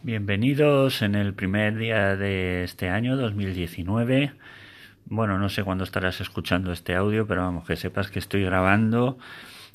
[0.00, 4.32] Bienvenidos en el primer día de este año 2019.
[5.06, 9.18] Bueno, no sé cuándo estarás escuchando este audio, pero vamos, que sepas que estoy grabando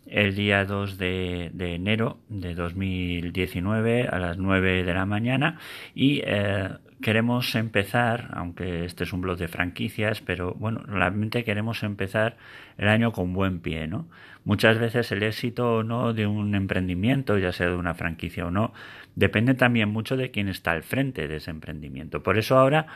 [0.08, 5.60] el día 2 de, enero de 2019 a las 9 de la mañana
[5.94, 6.70] y eh,
[7.04, 12.38] queremos empezar, aunque este es un blog de franquicias, pero bueno, realmente queremos empezar
[12.80, 14.08] el año con buen pie, ¿no?
[14.46, 18.52] Muchas veces el éxito o no de un emprendimiento, ya sea de una franquicia o
[18.52, 18.74] no,
[19.16, 22.24] depende también mucho de quién está al frente de ese emprendimiento.
[22.24, 22.88] Por eso ahora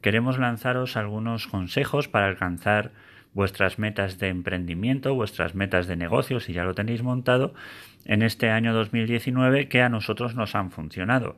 [0.00, 2.92] queremos lanzaros algunos consejos para alcanzar
[3.34, 7.52] vuestras metas de emprendimiento, vuestras metas de negocio, si ya lo tenéis montado,
[8.06, 11.36] en este año 2019 que a nosotros nos han funcionado.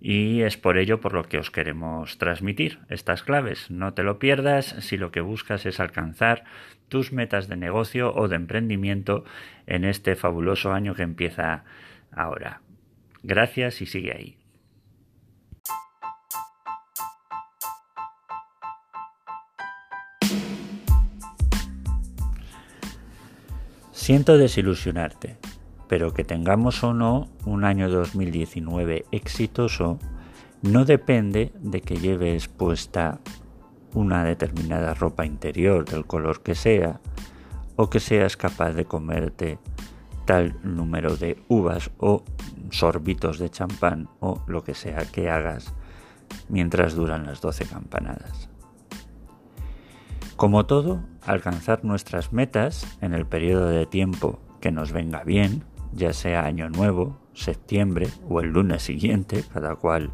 [0.00, 3.70] Y es por ello por lo que os queremos transmitir estas claves.
[3.70, 6.44] No te lo pierdas si lo que buscas es alcanzar
[6.88, 9.24] tus metas de negocio o de emprendimiento
[9.66, 11.64] en este fabuloso año que empieza
[12.12, 12.60] ahora.
[13.22, 14.36] Gracias y sigue ahí.
[24.04, 25.38] Siento desilusionarte,
[25.88, 29.98] pero que tengamos o no un año 2019 exitoso
[30.62, 33.20] no depende de que lleves puesta
[33.92, 37.00] una determinada ropa interior del color que sea
[37.76, 39.58] o que seas capaz de comerte
[40.24, 42.24] tal número de uvas o
[42.70, 45.74] sorbitos de champán o lo que sea que hagas
[46.48, 48.48] mientras duran las 12 campanadas.
[50.36, 56.12] Como todo, alcanzar nuestras metas en el periodo de tiempo que nos venga bien, ya
[56.12, 60.10] sea año nuevo, septiembre o el lunes siguiente, cada cual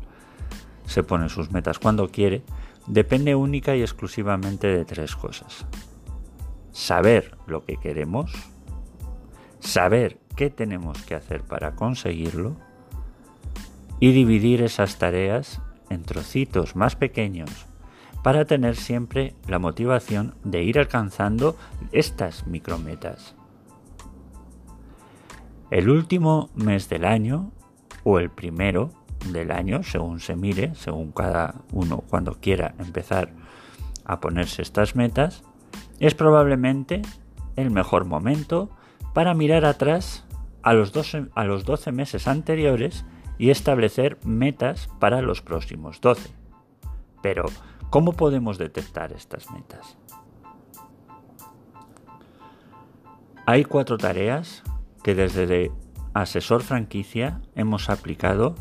[0.86, 2.42] se pone sus metas cuando quiere,
[2.86, 5.66] depende única y exclusivamente de tres cosas.
[6.72, 8.32] Saber lo que queremos,
[9.60, 12.56] saber qué tenemos que hacer para conseguirlo
[14.00, 17.66] y dividir esas tareas en trocitos más pequeños
[18.22, 21.56] para tener siempre la motivación de ir alcanzando
[21.92, 23.34] estas micrometas.
[25.70, 27.52] El último mes del año
[28.04, 28.90] o el primero
[29.32, 33.32] del año, según se mire, según cada uno cuando quiera empezar
[34.04, 35.42] a ponerse estas metas,
[35.98, 37.02] es probablemente
[37.56, 38.70] el mejor momento
[39.14, 40.24] para mirar atrás
[40.62, 43.04] a los 12, a los 12 meses anteriores
[43.38, 46.30] y establecer metas para los próximos 12.
[47.22, 47.44] Pero
[47.90, 49.96] ¿Cómo podemos detectar estas metas?
[53.46, 54.62] Hay cuatro tareas
[55.02, 55.70] que desde
[56.14, 58.54] asesor franquicia hemos aplicado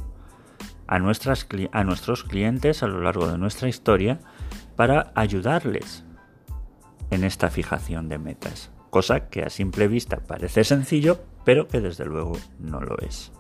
[0.88, 4.20] a, a nuestros clientes a lo largo de nuestra historia
[4.76, 6.06] para ayudarles
[7.12, 12.06] en esta fijación de metas, cosa que a simple vista parece sencillo, pero que desde
[12.06, 13.32] luego no lo es.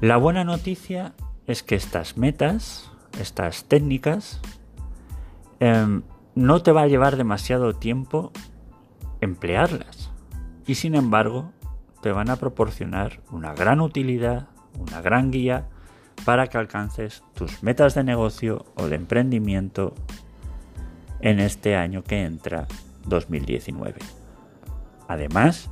[0.00, 1.14] La buena noticia
[1.46, 2.90] es que estas metas
[3.20, 4.40] estas técnicas,
[5.60, 6.02] em,
[6.34, 8.32] no te va a llevar demasiado tiempo
[9.20, 10.10] emplearlas.
[10.66, 11.52] Y sin embargo,
[12.02, 15.68] te van a proporcionar una gran utilidad, una gran guía
[16.24, 19.94] para que alcances tus metas de negocio o de emprendimiento
[21.20, 22.66] en este año que entra
[23.06, 24.00] 2019.
[25.08, 25.70] Además,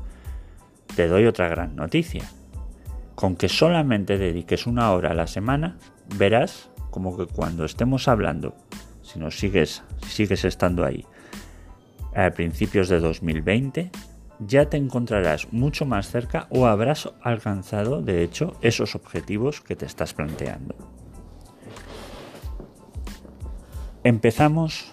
[0.94, 2.24] te doy otra gran noticia.
[3.14, 5.76] Con que solamente dediques una hora a la semana,
[6.16, 8.54] verás como que cuando estemos hablando,
[9.02, 11.04] si nos sigues, sigues estando ahí,
[12.14, 13.90] a principios de 2020,
[14.38, 19.86] ya te encontrarás mucho más cerca o habrás alcanzado, de hecho, esos objetivos que te
[19.86, 20.74] estás planteando.
[24.02, 24.92] Empezamos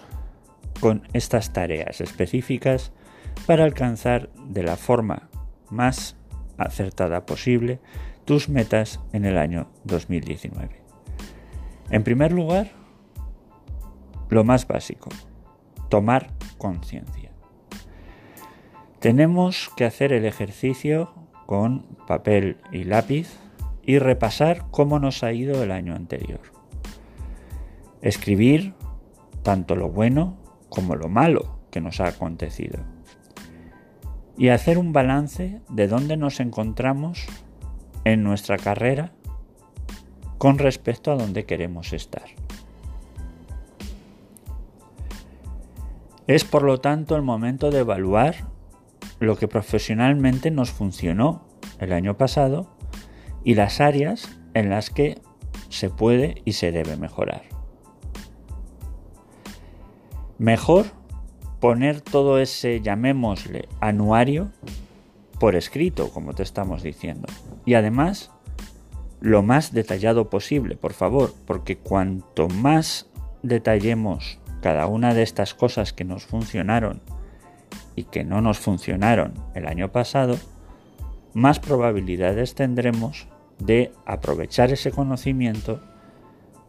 [0.80, 2.92] con estas tareas específicas
[3.46, 5.28] para alcanzar de la forma
[5.70, 6.16] más
[6.58, 7.80] acertada posible
[8.24, 10.80] tus metas en el año 2019.
[11.90, 12.70] En primer lugar,
[14.28, 15.10] lo más básico,
[15.88, 17.21] tomar conciencia.
[19.02, 21.12] Tenemos que hacer el ejercicio
[21.46, 23.36] con papel y lápiz
[23.82, 26.38] y repasar cómo nos ha ido el año anterior.
[28.00, 28.74] Escribir
[29.42, 30.36] tanto lo bueno
[30.68, 32.78] como lo malo que nos ha acontecido.
[34.38, 37.26] Y hacer un balance de dónde nos encontramos
[38.04, 39.10] en nuestra carrera
[40.38, 42.26] con respecto a dónde queremos estar.
[46.28, 48.51] Es por lo tanto el momento de evaluar
[49.22, 51.46] lo que profesionalmente nos funcionó
[51.78, 52.74] el año pasado
[53.44, 55.20] y las áreas en las que
[55.68, 57.42] se puede y se debe mejorar.
[60.38, 60.86] Mejor
[61.60, 64.50] poner todo ese, llamémosle, anuario
[65.38, 67.28] por escrito, como te estamos diciendo.
[67.64, 68.32] Y además
[69.20, 73.08] lo más detallado posible, por favor, porque cuanto más
[73.44, 77.02] detallemos cada una de estas cosas que nos funcionaron
[77.96, 80.36] y que no nos funcionaron el año pasado,
[81.34, 83.28] más probabilidades tendremos
[83.58, 85.80] de aprovechar ese conocimiento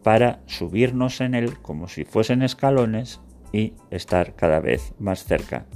[0.02, 3.20] para subirnos en él como si fuesen escalones
[3.52, 5.66] y estar cada vez más cerca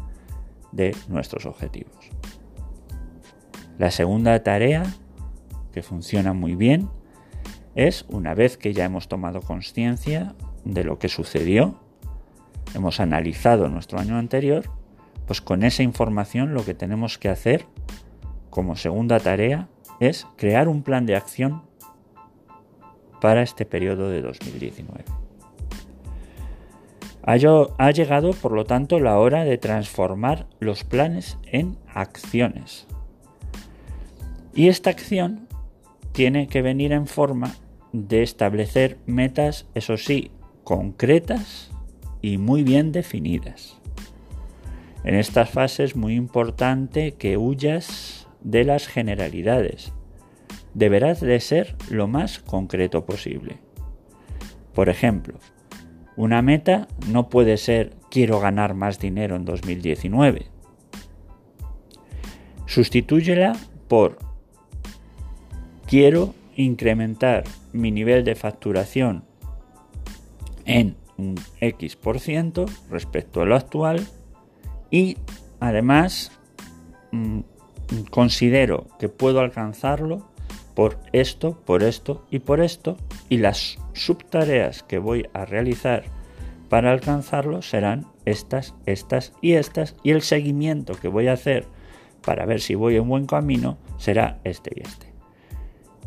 [0.72, 2.10] de nuestros objetivos.
[3.78, 4.84] La segunda tarea,
[5.72, 6.88] que funciona muy bien,
[7.74, 10.34] es una vez que ya hemos tomado conciencia
[10.64, 11.78] de lo que sucedió,
[12.74, 14.64] hemos analizado nuestro año anterior,
[15.28, 17.66] pues con esa información lo que tenemos que hacer
[18.48, 19.68] como segunda tarea
[20.00, 21.62] es crear un plan de acción
[23.20, 25.04] para este periodo de 2019.
[27.22, 32.86] Ha llegado, por lo tanto, la hora de transformar los planes en acciones.
[34.54, 35.46] Y esta acción
[36.12, 37.54] tiene que venir en forma
[37.92, 40.30] de establecer metas, eso sí,
[40.64, 41.70] concretas
[42.22, 43.78] y muy bien definidas.
[45.04, 49.92] En estas fases es muy importante que huyas de las generalidades.
[50.74, 53.58] Deberás de ser lo más concreto posible.
[54.74, 55.38] Por ejemplo,
[56.16, 60.46] una meta no puede ser quiero ganar más dinero en 2019.
[62.66, 63.56] Sustitúyela
[63.88, 64.18] por
[65.86, 69.24] quiero incrementar mi nivel de facturación
[70.64, 74.06] en un X por ciento respecto a lo actual
[74.90, 75.16] y
[75.60, 76.32] además
[77.12, 77.40] mm,
[78.10, 80.28] considero que puedo alcanzarlo
[80.74, 82.96] por esto, por esto y por esto
[83.28, 86.04] y las subtareas que voy a realizar
[86.68, 91.66] para alcanzarlo serán estas, estas y estas y el seguimiento que voy a hacer
[92.22, 95.12] para ver si voy en buen camino será este y este.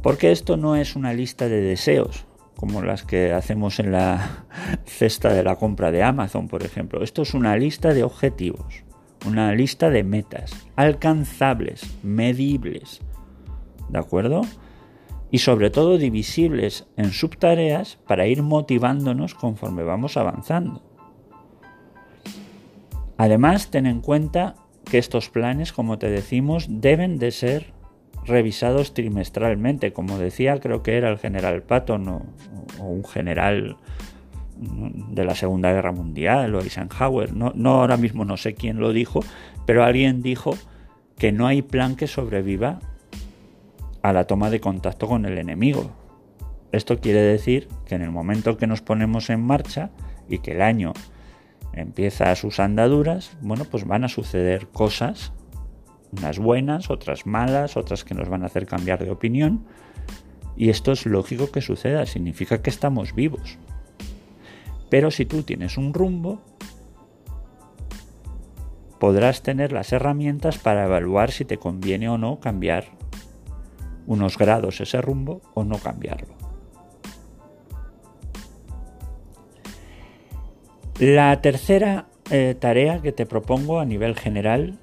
[0.01, 2.25] Porque esto no es una lista de deseos,
[2.55, 4.45] como las que hacemos en la
[4.85, 7.03] cesta de la compra de Amazon, por ejemplo.
[7.03, 8.83] Esto es una lista de objetivos,
[9.25, 13.01] una lista de metas alcanzables, medibles.
[13.89, 14.41] ¿De acuerdo?
[15.31, 20.83] Y sobre todo divisibles en subtareas para ir motivándonos conforme vamos avanzando.
[23.17, 27.73] Además, ten en cuenta que estos planes, como te decimos, deben de ser
[28.25, 32.21] revisados trimestralmente, como decía, creo que era el general Patton o,
[32.79, 33.77] un general
[34.57, 38.93] de la Segunda Guerra Mundial o Eisenhower, no, no ahora mismo no sé quién lo
[38.93, 39.21] dijo,
[39.65, 40.55] pero alguien dijo
[41.17, 42.79] que no hay plan que sobreviva
[44.01, 45.91] a la toma de contacto con el enemigo.
[46.71, 49.89] Esto quiere decir que en el momento que nos ponemos en marcha
[50.29, 50.93] y que el año
[51.73, 55.33] empieza sus andaduras, bueno, pues van a suceder cosas
[56.11, 59.65] unas buenas, otras malas, otras que nos van a hacer cambiar de opinión.
[60.55, 63.57] Y esto es lógico que suceda, significa que estamos vivos.
[64.89, 66.41] Pero si tú tienes un rumbo,
[68.99, 72.85] podrás tener las herramientas para evaluar si te conviene o no cambiar
[74.05, 76.35] unos grados ese rumbo o no cambiarlo.
[80.99, 84.77] La tercera eh, tarea que te propongo a nivel general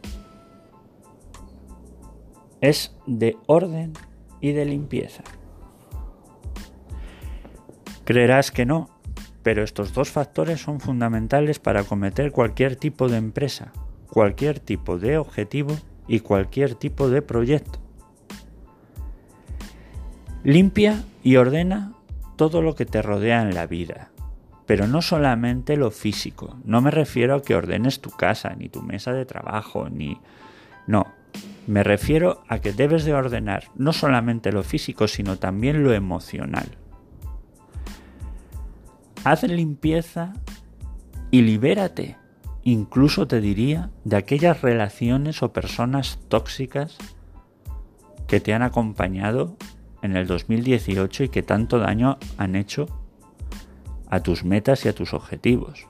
[2.60, 3.92] es de orden
[4.40, 5.22] y de limpieza.
[8.04, 8.88] Creerás que no,
[9.42, 13.72] pero estos dos factores son fundamentales para acometer cualquier tipo de empresa,
[14.10, 17.78] cualquier tipo de objetivo y cualquier tipo de proyecto.
[20.42, 21.92] Limpia y ordena
[22.36, 24.10] todo lo que te rodea en la vida,
[24.64, 26.56] pero no solamente lo físico.
[26.64, 30.18] No me refiero a que ordenes tu casa, ni tu mesa de trabajo, ni...
[30.86, 31.06] No,
[31.66, 36.78] me refiero a que debes de ordenar no solamente lo físico, sino también lo emocional.
[39.22, 40.32] Haz limpieza
[41.30, 42.16] y libérate,
[42.62, 46.96] incluso te diría, de aquellas relaciones o personas tóxicas
[48.26, 49.56] que te han acompañado
[50.00, 52.86] en el 2018 y que tanto daño han hecho
[54.08, 55.86] a tus metas y a tus objetivos.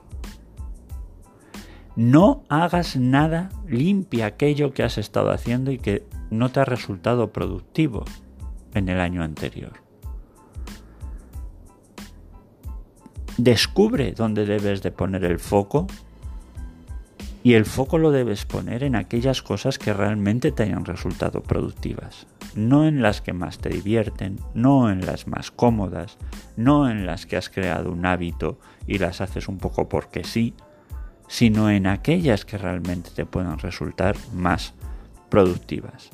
[1.99, 7.33] No hagas nada, limpia aquello que has estado haciendo y que no te ha resultado
[7.33, 8.05] productivo
[8.73, 9.73] en el año anterior.
[13.37, 15.87] Descubre dónde debes de poner el foco
[17.43, 22.27] y el foco lo debes poner en aquellas cosas que realmente te hayan resultado productivas,
[22.55, 26.17] no en las que más te divierten, no en las más cómodas,
[26.55, 30.53] no en las que has creado un hábito y las haces un poco porque sí,
[31.29, 34.73] sino en aquellas que realmente te puedan resultar más
[35.29, 36.09] productivas.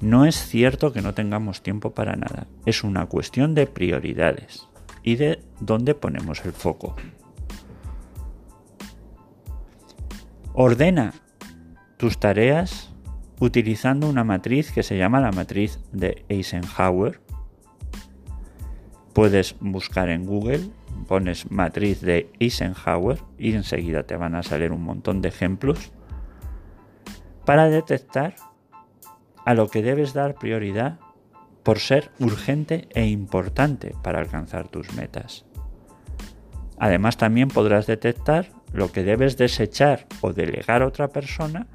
[0.00, 4.68] No es cierto que no tengamos tiempo para nada, es una cuestión de prioridades
[5.02, 6.94] y de dónde ponemos el foco.
[10.52, 11.14] Ordena
[11.96, 12.92] tus tareas
[13.40, 17.20] utilizando una matriz que se llama la matriz de Eisenhower.
[19.14, 20.70] Puedes buscar en Google,
[21.10, 25.90] pones matriz de Eisenhower y enseguida te van a salir un montón de ejemplos
[27.44, 28.36] para detectar
[29.44, 31.00] a lo que debes dar prioridad
[31.64, 35.44] por ser urgente e importante para alcanzar tus metas.
[36.78, 41.66] Además también podrás detectar lo que debes desechar o delegar a otra persona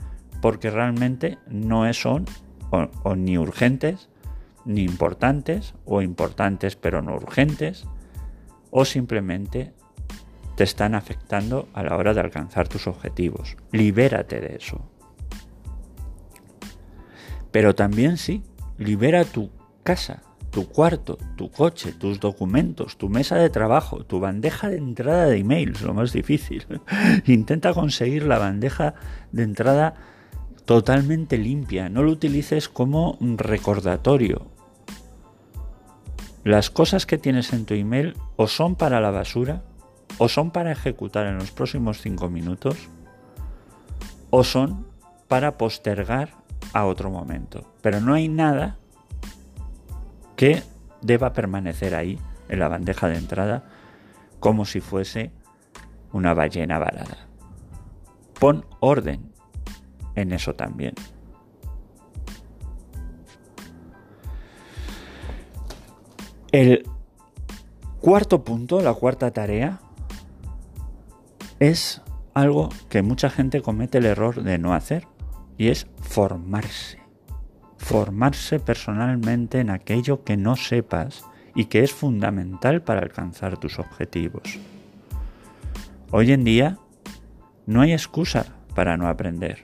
[0.41, 2.23] porque realmente no son
[2.69, 4.07] o, ni urgentes,
[4.63, 7.85] ni importantes, o importantes pero no urgentes,
[8.77, 9.71] o simplemente
[10.57, 13.55] te están afectando a la hora de alcanzar tus objetivos.
[13.71, 14.81] Libérate de eso.
[17.53, 18.43] Pero también sí,
[18.77, 19.49] libera tu
[19.83, 25.27] casa, tu cuarto, tu coche, tus documentos, tu mesa de trabajo, tu bandeja de entrada
[25.27, 26.67] de emails, lo más difícil.
[27.27, 28.95] Intenta conseguir la bandeja
[29.31, 29.93] de entrada
[30.65, 34.54] totalmente limpia, no lo utilices como recordatorio.
[36.45, 39.63] Las cosas que tienes en tu email o son para la basura,
[40.19, 42.77] o son para ejecutar en los próximos cinco minutos,
[44.29, 44.85] o son
[45.27, 46.35] para postergar
[46.71, 47.73] a otro momento.
[47.81, 48.77] Pero no hay nada
[50.35, 50.61] que
[51.01, 53.63] deba permanecer ahí en la bandeja de entrada
[54.39, 55.31] como si fuese
[56.13, 57.25] una ballena varada.
[58.39, 59.31] Pon orden
[60.13, 60.93] en eso también.
[66.55, 66.87] El
[67.99, 69.81] cuarto punto, la cuarta tarea,
[71.59, 72.01] es
[72.33, 75.05] algo que mucha gente comete el error de no hacer
[75.57, 76.99] y es formarse.
[77.75, 84.57] Formarse personalmente en aquello que no sepas y que es fundamental para alcanzar tus objetivos.
[86.09, 86.77] Hoy en día
[87.65, 88.45] no hay excusa
[88.75, 89.61] para no aprender.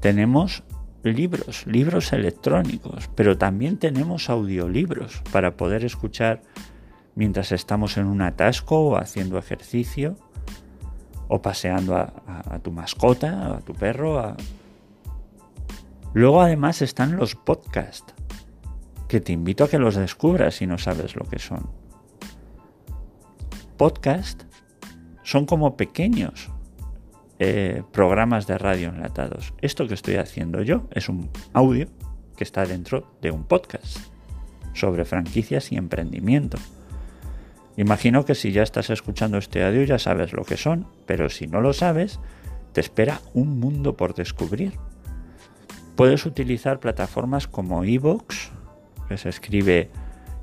[0.00, 0.64] Tenemos
[1.02, 6.42] libros, libros electrónicos, pero también tenemos audiolibros para poder escuchar
[7.14, 10.16] mientras estamos en un atasco o haciendo ejercicio
[11.28, 14.36] o paseando a, tu mascota, a tu perro.
[16.12, 18.14] Luego además están los podcasts,
[19.08, 21.70] que te invito a que los descubras si no sabes lo que son.
[23.76, 24.46] Podcasts
[25.22, 26.50] son como pequeños
[27.44, 29.52] eh, programas de radio enlatados.
[29.60, 31.88] Esto que estoy haciendo yo es un audio
[32.36, 33.98] que está dentro de un podcast
[34.74, 36.56] sobre franquicias y emprendimiento.
[37.76, 41.48] Imagino que si ya estás escuchando este audio ya sabes lo que son, pero si
[41.48, 42.20] no lo sabes,
[42.74, 44.74] te espera un mundo por descubrir.
[45.96, 48.52] Puedes utilizar plataformas como Evox,
[49.08, 49.90] que se escribe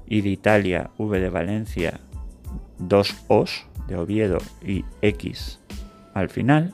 [0.05, 2.01] I de Italia, V de Valencia,
[2.77, 5.59] dos Os de Oviedo y X
[6.13, 6.73] al final,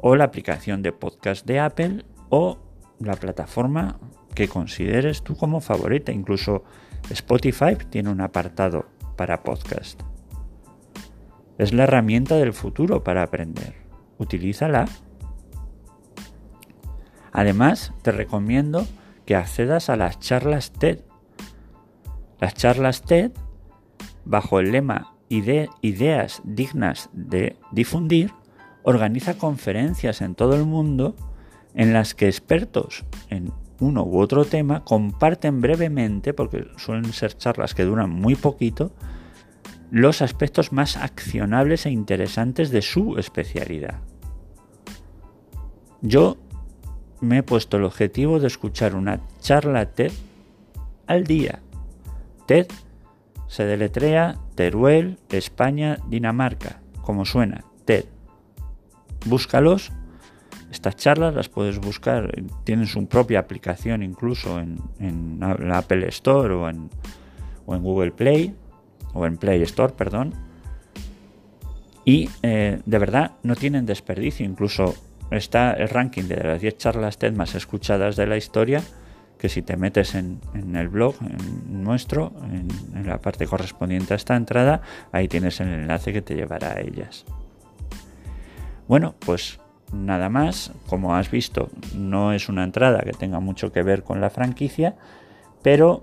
[0.00, 2.58] o la aplicación de podcast de Apple o
[2.98, 3.98] la plataforma
[4.34, 6.12] que consideres tú como favorita.
[6.12, 6.64] Incluso
[7.10, 10.00] Spotify tiene un apartado para podcast.
[11.58, 13.74] Es la herramienta del futuro para aprender.
[14.18, 14.86] Utilízala.
[17.32, 18.86] Además, te recomiendo
[19.26, 21.00] que accedas a las charlas TED.
[22.40, 23.32] Las charlas TED,
[24.24, 28.32] bajo el lema Ideas dignas de difundir,
[28.82, 31.14] organiza conferencias en todo el mundo
[31.74, 37.74] en las que expertos en uno u otro tema comparten brevemente, porque suelen ser charlas
[37.74, 38.92] que duran muy poquito,
[39.90, 43.98] los aspectos más accionables e interesantes de su especialidad.
[46.02, 46.36] Yo
[47.20, 50.12] me he puesto el objetivo de escuchar una charla TED
[51.06, 51.60] al día.
[52.46, 52.66] TED
[53.48, 58.04] se deletrea Teruel, España, Dinamarca, como suena, TED.
[59.26, 59.92] Búscalos
[60.70, 62.32] estas charlas las puedes buscar,
[62.64, 66.90] tienen su propia aplicación incluso en, la Apple Store o en,
[67.66, 68.54] Google Play,
[69.12, 70.32] o en Play Store, perdón.
[72.04, 74.94] Y eh, de verdad no tienen desperdicio, incluso
[75.30, 78.82] está el ranking de las 10 charlas TED más escuchadas de la historia,
[79.38, 80.40] que si te metes en,
[80.74, 85.68] el blog en nuestro, en, en, la parte correspondiente a esta entrada, ahí tienes el
[85.68, 87.24] enlace que te llevará a ellas.
[88.90, 89.60] Bueno, pues
[89.92, 90.72] nada más.
[90.88, 94.96] Como has visto, no es una entrada que tenga mucho que ver con la franquicia,
[95.62, 96.02] pero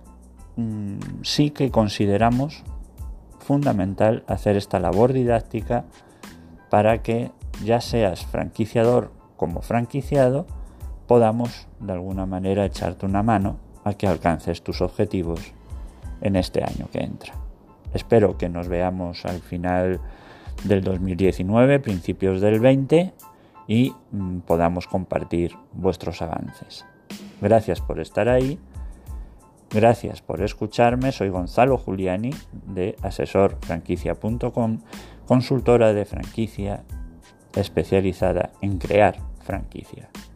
[0.56, 2.64] mm, sí que consideramos
[3.40, 5.84] fundamental hacer esta labor didáctica
[6.70, 10.48] para que ya seas franquiciador como franquiciado,
[11.08, 15.42] podamos de alguna manera echarte una mano a que alcances tus objetivos
[16.22, 17.34] en este año que entra.
[17.94, 20.00] Espero que nos veamos al final
[20.64, 23.14] del 2019, principios del 20
[23.68, 26.86] y mm, podamos compartir vuestros avances.
[27.42, 28.60] Gracias por estar ahí.
[29.70, 31.12] Gracias por escucharme.
[31.12, 32.32] Soy Gonzalo Giuliani
[32.68, 34.80] de asesorfranquicia.com,
[35.26, 36.84] consultora de franquicia
[37.54, 40.27] especializada en crear franquicias.